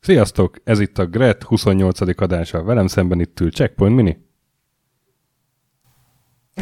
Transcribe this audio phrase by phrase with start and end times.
[0.00, 0.56] Sziasztok!
[0.64, 2.20] Ez itt a Gret 28.
[2.20, 2.62] adása.
[2.62, 4.18] Velem szemben itt ül Checkpoint Mini.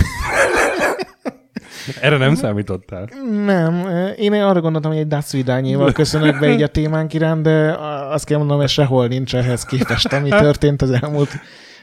[2.00, 3.08] Erre nem számítottál?
[3.44, 7.76] Nem, én arra gondoltam, hogy egy Dasz Vidányéval köszönök be így a témánk iránt, de
[8.10, 11.30] azt kell mondanom, hogy sehol nincs ehhez képest, ami történt az elmúlt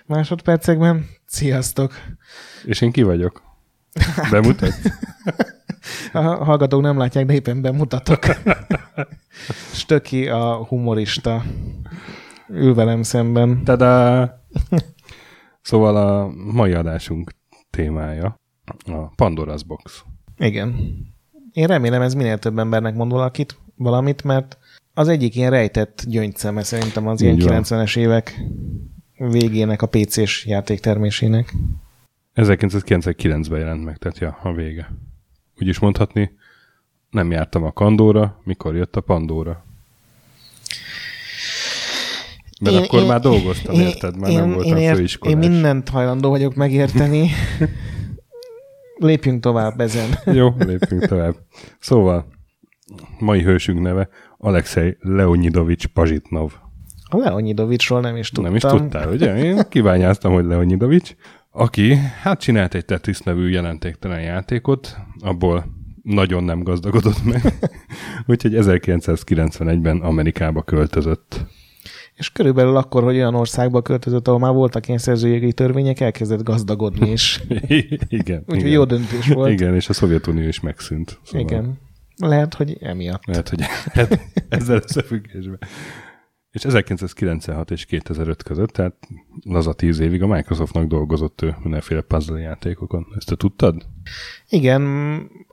[0.05, 1.05] másodpercekben.
[1.25, 1.93] Sziasztok!
[2.65, 3.41] És én ki vagyok?
[4.31, 4.85] Bemutatsz?
[6.13, 8.19] A hallgatók nem látják, de éppen bemutatok.
[9.73, 11.43] Stöki a humorista
[12.49, 13.63] ül velem szemben.
[13.63, 14.43] Tada!
[15.61, 17.31] Szóval a mai adásunk
[17.69, 18.35] témája
[18.85, 20.03] a Pandora's Box.
[20.37, 20.75] Igen.
[21.51, 24.57] Én remélem ez minél több embernek mond valakit, valamit, mert
[24.93, 28.41] az egyik ilyen rejtett gyöngyszeme szerintem az ilyen 90-es évek
[29.17, 31.53] végének a PC-s játéktermésének.
[32.35, 34.91] 1999-ben jelent meg, tehát ja, a vége.
[35.61, 36.31] Úgy is mondhatni,
[37.09, 39.65] nem jártam a Kandóra, mikor jött a Pandóra.
[42.61, 44.17] Mert én, akkor én, már dolgoztam, én, érted?
[44.17, 45.43] Már én, nem voltam én, főiskolás.
[45.43, 47.29] Én mindent hajlandó vagyok megérteni.
[48.97, 50.09] Lépjünk tovább ezen.
[50.39, 51.35] Jó, lépjünk tovább.
[51.79, 52.27] Szóval,
[53.19, 56.51] mai hősünk neve Alexei Leonidovics Pazsitnov.
[57.09, 58.43] A Leonidovicsról nem is tudtam.
[58.43, 59.37] Nem is tudtál, ugye?
[59.37, 61.15] Én kíványáztam, hogy Leonidovics,
[61.51, 65.65] aki hát csinált egy Tetris nevű jelentéktelen játékot, abból
[66.03, 67.53] nagyon nem gazdagodott meg,
[68.27, 71.45] úgyhogy 1991-ben Amerikába költözött.
[72.15, 77.11] És körülbelül akkor, hogy olyan országba költözött, ahol már voltak ilyen szerzőjogi törvények, elkezdett gazdagodni
[77.11, 77.43] is.
[78.07, 78.43] igen.
[78.47, 79.51] Úgyhogy jó döntés volt.
[79.51, 81.19] Igen, és a Szovjetunió is megszűnt.
[81.23, 81.79] Szóval igen.
[82.17, 83.25] Lehet, hogy emiatt.
[83.25, 83.61] Lehet, hogy
[83.93, 85.59] hát ezzel összefüggésben.
[86.55, 88.93] És 1996 és 2005 között, tehát
[89.43, 93.05] laza tíz évig a Microsoftnak dolgozott ő mindenféle puzzle játékokon.
[93.17, 93.85] Ezt te tudtad?
[94.49, 94.81] Igen,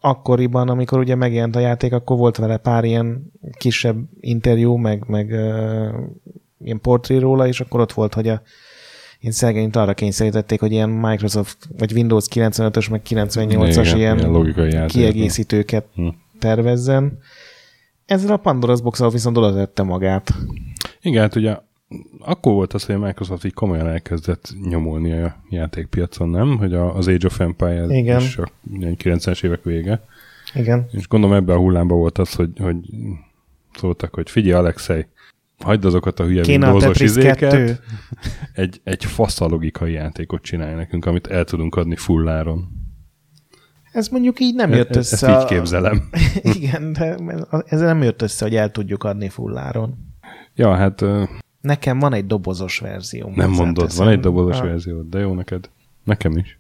[0.01, 5.31] akkoriban, amikor ugye megjelent a játék, akkor volt vele pár ilyen kisebb interjú, meg, meg
[5.31, 5.95] uh,
[6.59, 8.43] ilyen portré róla, és akkor ott volt, hogy a
[9.21, 14.87] én szegényt arra kényszerítették, hogy ilyen Microsoft, vagy Windows 95-ös, meg 98-as ilyen, ilyen logikai
[14.87, 16.09] kiegészítőket hm.
[16.39, 17.19] tervezzen.
[18.07, 20.35] Ezzel a Pandora's box viszont oda tette magát.
[21.03, 21.57] Igen, hát ugye
[22.19, 26.57] akkor volt az, hogy a Microsoft így komolyan elkezdett nyomulni a játékpiacon, nem?
[26.57, 28.21] Hogy az Age of Empires Igen.
[28.21, 30.05] is a 90-es évek vége.
[30.55, 30.87] Igen.
[30.91, 32.77] És gondolom ebben a hullámban volt az, hogy, hogy
[33.75, 35.07] szóltak, hogy figyelj Alexei,
[35.59, 37.83] hagyd azokat a hülye Windowsos izéket,
[38.53, 39.05] egy, egy
[39.39, 42.69] a logikai játékot csinálj nekünk, amit el tudunk adni fulláron.
[43.93, 45.27] Ez mondjuk így nem jött össze.
[45.27, 46.09] Ezt így képzelem.
[46.57, 47.17] Igen, de
[47.67, 50.12] ez nem jött össze, hogy el tudjuk adni fulláron.
[50.55, 51.05] Ja, hát...
[51.61, 53.33] Nekem van egy dobozos verzió.
[53.35, 54.05] Nem mondod, teszem.
[54.05, 54.65] van egy dobozos ha.
[54.65, 55.69] verzió, de jó neked.
[56.05, 56.59] Nekem is.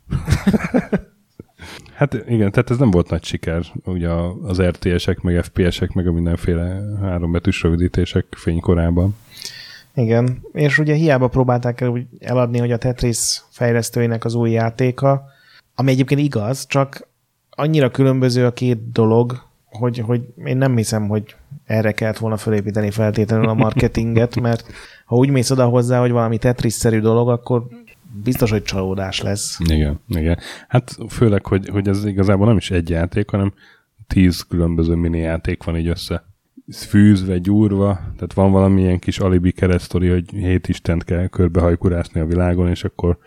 [1.95, 4.09] hát igen, tehát ez nem volt nagy siker, ugye
[4.43, 9.17] az RTS-ek, meg FPS-ek, meg a mindenféle hárombetűs rövidítések fénykorában.
[9.95, 15.25] Igen, és ugye hiába próbálták el eladni, hogy a Tetris fejlesztőinek az új játéka,
[15.75, 17.09] ami egyébként igaz, csak
[17.51, 22.91] annyira különböző a két dolog, hogy, hogy én nem hiszem, hogy erre kellett volna felépíteni
[22.91, 24.73] feltétlenül a marketinget, mert
[25.05, 27.63] ha úgy mész oda hozzá, hogy valami Tetris-szerű dolog, akkor
[28.23, 29.59] biztos, hogy csalódás lesz.
[29.65, 30.39] Igen, igen.
[30.69, 33.53] Hát főleg, hogy, hogy ez igazából nem is egy játék, hanem
[34.07, 36.25] tíz különböző mini játék van így össze
[36.73, 42.69] fűzve, gyúrva, tehát van valamilyen kis alibi keresztori, hogy hét istent kell körbehajkurásni a világon,
[42.69, 43.19] és akkor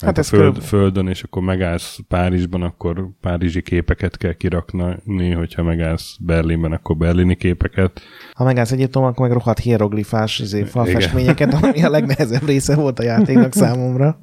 [0.00, 0.60] Hát, hát a föld, körül...
[0.60, 7.36] földön, és akkor megállsz Párizsban, akkor párizsi képeket kell kirakni, hogyha megállsz Berlinben, akkor berlini
[7.36, 8.00] képeket.
[8.34, 13.02] Ha megállsz Egyiptomban, akkor meg rohadt hieroglifás izé, falfestményeket, ami a legnehezebb része volt a
[13.02, 14.20] játéknak számomra.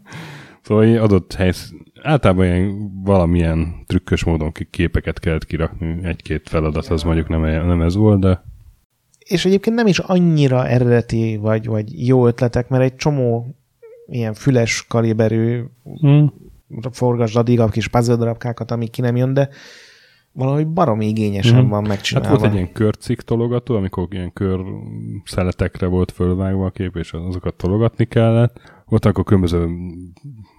[0.61, 1.51] Szóval adott hely,
[2.01, 7.95] általában ilyen valamilyen trükkös módon képeket kellett kirakni, egy-két feladat, az mondjuk nem, nem ez
[7.95, 8.43] volt, de...
[9.19, 13.55] És egyébként nem is annyira eredeti vagy, vagy jó ötletek, mert egy csomó
[14.07, 15.63] ilyen füles kaliberű
[15.99, 16.33] hmm.
[16.91, 19.49] forgasd addig a kis puzzle darabkákat, amik ki nem jön, de
[20.31, 21.69] valahogy baromi igényesen hmm.
[21.69, 22.29] van megcsinálva.
[22.29, 24.59] Hát volt egy ilyen körcik tologató, amikor ilyen kör
[25.23, 28.59] szeletekre volt fölvágva a kép, és azokat tologatni kellett.
[28.85, 29.69] Volt akkor különböző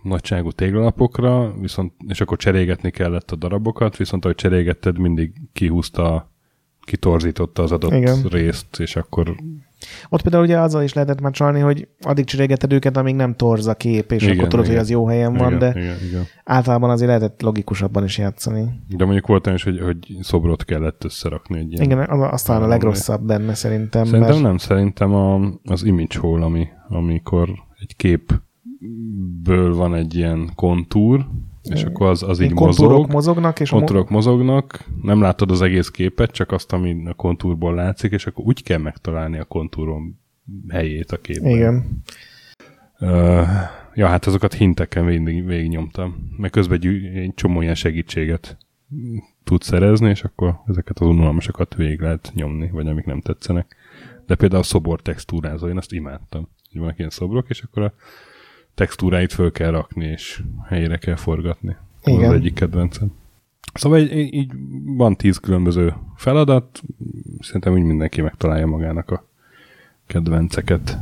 [0.03, 6.31] nagyságú téglalapokra, viszont, és akkor cserégetni kellett a darabokat, viszont ahogy cserégetted, mindig kihúzta,
[6.87, 8.23] kitorzította az adott Igen.
[8.23, 9.37] részt, és akkor
[10.09, 13.67] ott például ugye azzal is lehetett már csalni, hogy addig csirégeted őket, amíg nem torz
[13.67, 14.77] a kép, és igen, akkor tudod, igen.
[14.77, 16.25] hogy az jó helyen van, igen, de igen, igen.
[16.45, 18.65] általában azért lehetett logikusabban is játszani.
[18.89, 21.85] De mondjuk volt olyan is, hogy, hogy szobrot kellett összerakni egy ilyen.
[21.85, 24.05] Igen, aztán a legrosszabb benne szerintem.
[24.05, 24.43] Szerintem mert...
[24.43, 27.49] nem, szerintem a, az image hole, ami, amikor
[27.81, 28.33] egy kép
[29.43, 31.27] ből van egy ilyen kontúr,
[31.75, 33.13] és akkor az, az így kontúrok mozog.
[33.13, 38.13] mozognak, és Kontúrok mozognak, nem látod az egész képet, csak azt, ami a kontúrból látszik,
[38.13, 40.19] és akkor úgy kell megtalálni a kontúron
[40.69, 41.51] helyét a képben.
[41.51, 42.03] Igen.
[43.01, 43.49] Uh,
[43.95, 46.35] ja, hát azokat hinteken végig, végignyomtam.
[46.37, 48.57] Meg közben gyű, egy csomó ilyen segítséget
[49.45, 53.77] tudsz szerezni, és akkor ezeket az unalmasokat végig lehet nyomni, vagy amik nem tetszenek.
[54.27, 56.49] De például a szobor textúrázó, én azt imádtam.
[56.71, 57.93] Hogy vannak ilyen szobrok, és akkor a
[58.77, 61.77] textúráit föl kell rakni, és helyére kell forgatni.
[62.05, 62.29] Igen.
[62.29, 63.13] az egyik kedvencem.
[63.75, 64.53] Szóval így, így-
[64.85, 66.81] van tíz különböző feladat,
[67.41, 69.25] szerintem úgy mindenki megtalálja magának a
[70.07, 70.99] kedvenceket.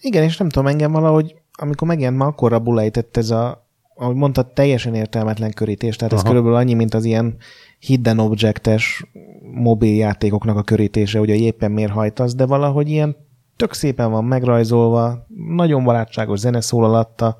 [0.00, 4.52] Igen, és nem tudom, engem valahogy, amikor megjelent, már akkor bulejtett ez a, ahogy mondtad,
[4.52, 5.96] teljesen értelmetlen körítés.
[5.96, 6.28] Tehát ez Aha.
[6.28, 7.36] körülbelül annyi, mint az ilyen
[7.78, 9.04] hidden objectes
[9.52, 13.16] mobiljátékoknak a körítése, hogy éppen miért hajtasz, de valahogy ilyen
[13.56, 17.36] tök szépen van megrajzolva, nagyon barátságos zene szól alatta,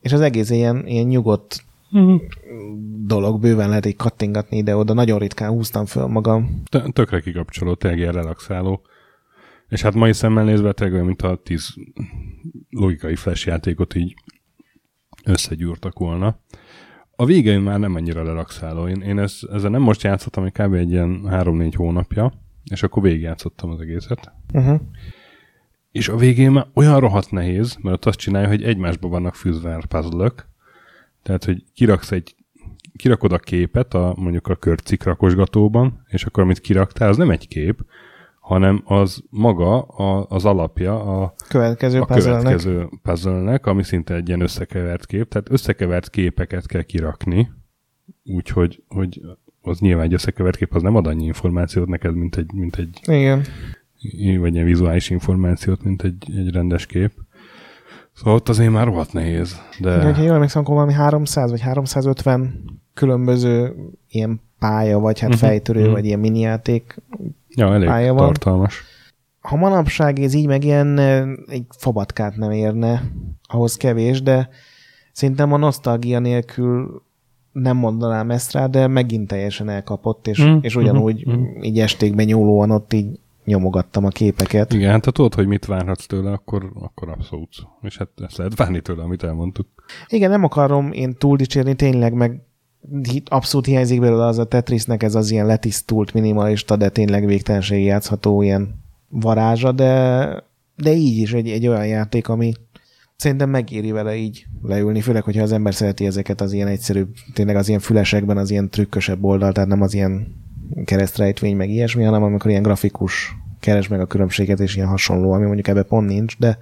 [0.00, 1.64] és az egész ilyen, ilyen nyugodt
[3.06, 6.62] dolog, bőven lehet egy kattingatni ide-oda, nagyon ritkán húztam föl magam.
[6.68, 8.82] Tö- Tökre kikapcsoló, tényleg ilyen relaxáló.
[9.68, 11.74] És hát mai szemmel nézve tényleg olyan, mint a tíz
[12.70, 14.14] logikai flash játékot így
[15.24, 16.38] összegyúrtak volna.
[17.16, 18.88] A végén már nem annyira relaxáló.
[18.88, 20.74] Én, én ez, ezzel nem most játszottam, hogy kb.
[20.74, 22.32] egy ilyen 3-4 hónapja,
[22.70, 24.32] és akkor végigjátszottam az egészet.
[24.52, 24.80] Uh-huh.
[25.92, 29.74] És a végén már olyan rohadt nehéz, mert ott azt csinálja, hogy egymásba vannak fűzve
[29.74, 30.32] a puzzle
[31.22, 32.34] Tehát, hogy kiraksz egy
[32.96, 37.48] kirakod a képet a, mondjuk a körcik rakosgatóban, és akkor amit kiraktál, az nem egy
[37.48, 37.84] kép,
[38.40, 42.42] hanem az maga a, az alapja a, Következő a puzzle-nek.
[42.42, 45.28] következő puzzle ami szinte egy ilyen összekevert kép.
[45.28, 47.52] Tehát összekevert képeket kell kirakni,
[48.24, 49.20] úgyhogy hogy
[49.66, 53.00] az nyilván egy összekevert kép az nem ad annyi információt neked, mint egy, mint egy
[53.02, 53.44] Igen.
[54.40, 57.12] vagy ilyen vizuális információt, mint egy, egy rendes kép.
[58.12, 61.60] Szóval ott azért már rohadt nehéz, de Igen, ha jól emlékszem, akkor valami 300 vagy
[61.60, 62.64] 350
[62.94, 63.74] különböző
[64.08, 65.90] ilyen pálya, vagy hát Mhm, fejtörő, mhm.
[65.90, 66.96] vagy ilyen minijáték.
[67.48, 68.26] ja, elég pálya van.
[68.26, 68.82] tartalmas.
[69.40, 73.02] Ha manapság ez így megjelenne, egy fabatkát nem érne,
[73.42, 74.48] ahhoz kevés, de
[75.12, 77.02] szerintem a nosztalgia nélkül
[77.62, 81.62] nem mondanám ezt rá, de megint teljesen elkapott, és, Mhm, és ugyanúgy mhm, mhm.
[81.62, 84.72] így estékben nyúlóan ott így nyomogattam a képeket.
[84.72, 87.48] Igen, hát ha tudod, hogy mit várhatsz tőle, akkor, akkor abszolút.
[87.82, 89.66] És hát ezt lehet várni tőle, amit elmondtuk.
[90.08, 92.40] Igen, nem akarom én túl dicsérni, tényleg meg
[93.24, 98.42] abszolút hiányzik belőle az a Tetrisnek ez az ilyen letisztult, minimalista, de tényleg végtelenség játszható
[98.42, 98.74] ilyen
[99.08, 100.26] varázsa, de,
[100.76, 102.52] de így is egy, egy olyan játék, ami
[103.16, 107.56] szerintem megéri vele így leülni, főleg, hogyha az ember szereti ezeket az ilyen egyszerűbb, tényleg
[107.56, 110.44] az ilyen fülesekben az ilyen trükkösebb oldal, tehát nem az ilyen
[110.84, 115.44] keresztrejtvény, meg ilyesmi, hanem amikor ilyen grafikus keres meg a különbséget, és ilyen hasonló, ami
[115.44, 116.58] mondjuk ebbe pont nincs, de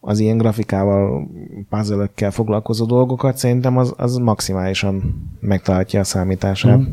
[0.00, 1.28] az ilyen grafikával,
[1.68, 6.78] puzzle foglalkozó dolgokat szerintem az, az maximálisan megtalálja a számítását.
[6.78, 6.84] Mm.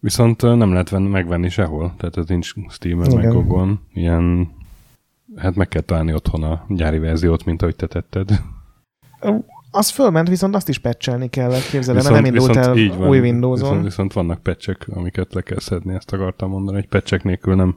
[0.00, 1.94] Viszont nem lehet venni, megvenni sehol.
[1.96, 3.80] Tehát ez nincs Steam-en, meg Gogon.
[3.92, 4.48] Ilyen,
[5.36, 8.30] hát meg kell találni otthon a gyári verziót, mint ahogy te tetted.
[9.70, 13.08] Az fölment, viszont azt is patchelni kellett, képzeld el, mert nem indult el így van,
[13.08, 13.68] új Windows-on.
[13.68, 17.76] Viszont, viszont vannak patchek, amiket le kell szedni, ezt akartam mondani, hogy patchek nélkül nem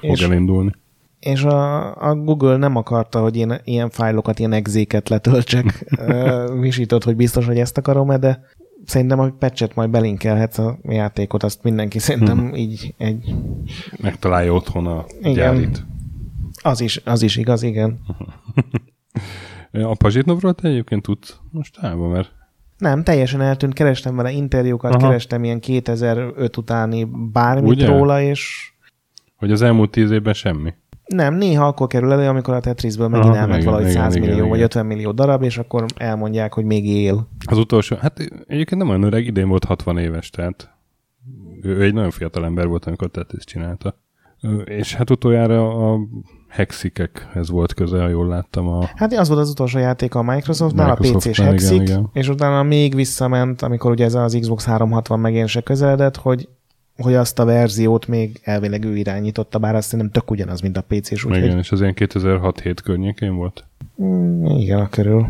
[0.00, 0.72] fog És- elindulni.
[1.20, 5.84] És a, a Google nem akarta, hogy én ilyen fájlokat, ilyen exéket letöltsek.
[6.60, 8.40] Visított, hogy biztos, hogy ezt akarom-e, de
[8.84, 12.54] szerintem a patchet majd belinkelhetsz a játékot, azt mindenki szerintem Mhm.
[12.54, 13.34] így egy...
[14.02, 15.32] Megtalálja otthon a Igen.
[15.32, 15.84] gyárit.
[16.66, 17.98] Az is, az is igaz, igen.
[19.72, 22.32] A Pazsitnovról te egyébként tudsz mostában, mert
[22.78, 25.06] Nem, teljesen eltűnt, kerestem vele interjúkat, Aha.
[25.06, 27.86] kerestem ilyen 2005 utáni bármit Ugye?
[27.86, 28.72] róla, és
[29.36, 30.74] hogy az elmúlt tíz évben semmi.
[31.06, 34.14] nem, néha akkor kerül elő, amikor a Tetrisből megint Aha, elment igen, valahogy igen, 100
[34.14, 34.64] igen, millió vagy igen.
[34.64, 37.28] 50 millió darab, és akkor elmondják, hogy még él.
[37.46, 40.70] Az utolsó, hát egyébként nem olyan öreg, idén volt 60 éves, tehát
[41.62, 44.00] ő, egy nagyon fiatal ember volt, amikor Tetris csinálta.
[44.64, 45.98] És hát utoljára a
[46.48, 48.84] Hexikek, ez volt köze, ha jól láttam a...
[48.94, 52.08] Hát az volt az utolsó játék a Microsoftnál, a PC-s Microsoftnál, igen, Hexik, igen.
[52.12, 56.48] és utána még visszament, amikor ugye ez az Xbox 360 megjelenése közeledett, hogy
[56.96, 60.84] hogy azt a verziót még elvileg ő irányította, bár azt nem tök ugyanaz, mint a
[60.88, 63.64] PC-s, úgyhogy Igen, és az ilyen 2006-7 környékén volt.
[64.02, 65.26] mm, igen, a körül.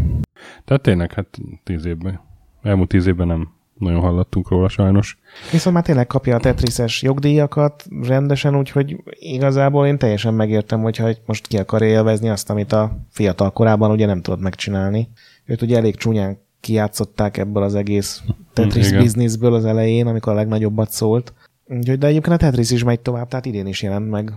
[0.65, 2.21] Tehát tényleg, hát tíz évben,
[2.63, 5.19] elmúlt tíz évben nem nagyon hallottunk róla sajnos.
[5.53, 11.47] Viszont már tényleg kapja a Tetrises jogdíjakat rendesen, úgyhogy igazából én teljesen megértem, hogyha most
[11.47, 15.09] ki akar élvezni azt, amit a fiatal korában ugye nem tudott megcsinálni.
[15.45, 19.03] Őt ugye elég csúnyán kijátszották ebből az egész Tetris Igen.
[19.03, 21.35] businessből az elején, amikor a legnagyobbat szólt.
[21.65, 24.33] Úgyhogy, de egyébként a Tetris is megy tovább, tehát idén is jelent meg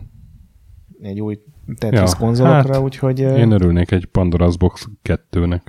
[1.01, 1.39] egy új
[1.77, 3.19] Tetris ja, konzolokra, hát, úgyhogy...
[3.19, 5.61] Én örülnék egy Pandora's Box 2-nek.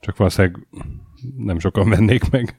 [0.00, 0.66] Csak valószínűleg
[1.36, 2.58] nem sokan vennék meg.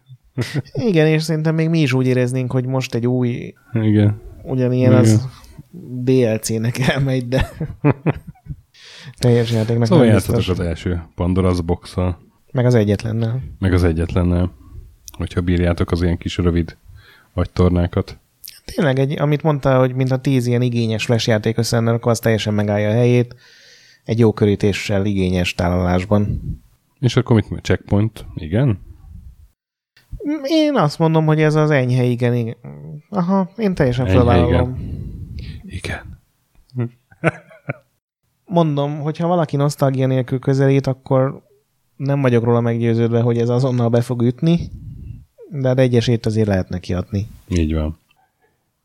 [0.73, 3.53] Igen, és szerintem még mi is úgy éreznénk, hogy most egy új...
[3.73, 4.21] Igen.
[4.43, 5.03] Ugyanilyen Igen.
[5.03, 5.27] az
[6.03, 7.51] DLC-nek elmegy, de
[9.19, 12.17] teljes játéknak szóval játszatok az első Pandora's box -al.
[12.51, 13.41] Meg az egyetlennel.
[13.59, 14.51] Meg az egyetlennel.
[15.17, 16.77] Hogyha bírjátok az ilyen kis rövid
[17.53, 18.19] tornákat.
[18.65, 22.19] Tényleg, egy, amit mondta, hogy mint a tíz ilyen igényes flash játék összenne, akkor az
[22.19, 23.35] teljesen megállja a helyét
[24.03, 26.41] egy jó körítéssel igényes tálalásban.
[26.99, 28.25] És akkor mit checkpoint?
[28.35, 28.79] Igen?
[30.43, 32.33] Én azt mondom, hogy ez az enyhe igen.
[32.33, 32.55] igen.
[33.09, 34.75] Aha, én teljesen felvállalom.
[35.35, 35.63] Igen.
[35.63, 36.19] igen.
[38.45, 41.41] mondom, hogyha valaki nosztalgia nélkül közelít, akkor
[41.95, 44.59] nem vagyok róla meggyőződve, hogy ez azonnal be fog ütni,
[45.49, 47.27] de egyesét azért lehet neki adni.
[47.47, 47.97] Így van.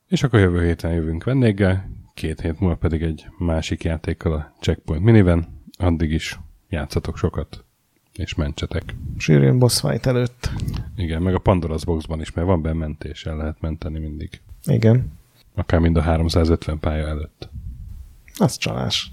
[0.08, 5.04] És akkor jövő héten jövünk vendéggel, két hét múlva pedig egy másik játékkal a Checkpoint
[5.04, 5.48] Miniven.
[5.78, 7.64] Addig is játszatok sokat,
[8.12, 8.94] és mentsetek.
[9.18, 10.50] Sűrűn boss fight előtt.
[11.00, 14.40] Igen, meg a Pandora's Boxban is, mert van benne mentés, el lehet menteni mindig.
[14.64, 15.12] Igen.
[15.54, 17.48] Akár mind a 350 pálya előtt.
[18.38, 19.12] Az csalás.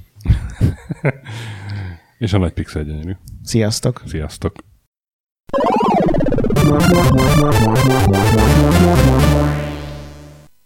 [2.18, 3.16] és a nagy pixel gyönyörű.
[3.44, 4.04] Sziasztok!
[4.06, 4.56] Sziasztok!